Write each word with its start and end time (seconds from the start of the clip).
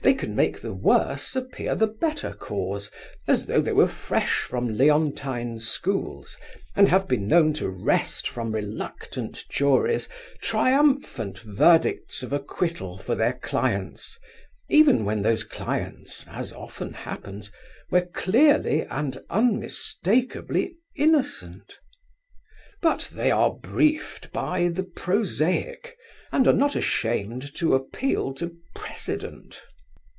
They 0.00 0.14
can 0.14 0.34
make 0.34 0.60
the 0.60 0.74
worse 0.74 1.36
appear 1.36 1.76
the 1.76 1.86
better 1.86 2.32
cause, 2.32 2.90
as 3.28 3.46
though 3.46 3.60
they 3.60 3.72
were 3.72 3.86
fresh 3.86 4.40
from 4.40 4.74
Leontine 4.76 5.60
schools, 5.60 6.36
and 6.74 6.88
have 6.88 7.06
been 7.06 7.28
known 7.28 7.52
to 7.54 7.68
wrest 7.68 8.28
from 8.28 8.52
reluctant 8.52 9.44
juries 9.48 10.08
triumphant 10.40 11.38
verdicts 11.40 12.24
of 12.24 12.32
acquittal 12.32 12.98
for 12.98 13.14
their 13.14 13.34
clients, 13.34 14.18
even 14.68 15.04
when 15.04 15.22
those 15.22 15.44
clients, 15.44 16.24
as 16.26 16.52
often 16.52 16.94
happens, 16.94 17.52
were 17.92 18.06
clearly 18.06 18.80
and 18.86 19.20
unmistakeably 19.30 20.74
innocent. 20.96 21.78
But 22.80 23.08
they 23.14 23.30
are 23.30 23.52
briefed 23.54 24.32
by 24.32 24.66
the 24.66 24.84
prosaic, 24.84 25.96
and 26.32 26.48
are 26.48 26.52
not 26.52 26.74
ashamed 26.74 27.54
to 27.56 27.76
appeal 27.76 28.34
to 28.34 28.50
precedent. 28.74 29.62